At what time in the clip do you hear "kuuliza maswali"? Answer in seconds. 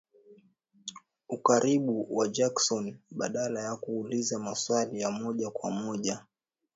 3.75-4.99